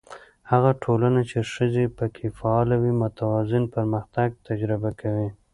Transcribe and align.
هغه 0.51 0.71
ټولنه 0.83 1.21
چې 1.29 1.37
ښځې 1.53 1.85
پکې 1.97 2.27
فعاله 2.37 2.75
وي، 2.81 2.93
متوازن 3.01 3.63
پرمختګ 3.75 4.29
تجربه 4.47 4.89
کوي. 5.01 5.29